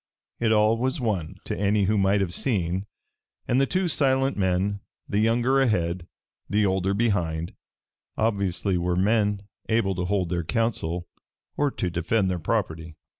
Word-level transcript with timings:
It 0.39 0.51
all 0.51 0.79
was 0.79 0.99
one 0.99 1.35
to 1.45 1.55
any 1.55 1.83
who 1.83 1.95
might 1.95 2.21
have 2.21 2.33
seen, 2.33 2.87
and 3.47 3.61
the 3.61 3.67
two 3.67 3.87
silent 3.87 4.35
men, 4.35 4.79
the 5.07 5.19
younger 5.19 5.61
ahead, 5.61 6.07
the 6.49 6.65
older 6.65 6.95
behind, 6.95 7.53
obviously 8.17 8.79
were 8.79 8.95
men 8.95 9.43
able 9.69 9.93
to 9.93 10.05
hold 10.05 10.29
their 10.29 10.43
counsel 10.43 11.07
or 11.55 11.69
to 11.69 11.91
defend 11.91 12.31
their 12.31 12.39
property. 12.39 12.95